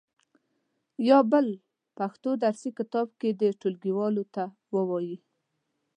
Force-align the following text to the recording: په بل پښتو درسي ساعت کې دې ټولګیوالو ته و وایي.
په 1.07 1.17
بل 1.31 1.47
پښتو 1.97 2.31
درسي 2.43 2.69
ساعت 2.77 3.09
کې 3.19 3.29
دې 3.39 3.49
ټولګیوالو 3.59 4.23
ته 4.35 4.43
و 4.73 4.75
وایي. 4.89 5.17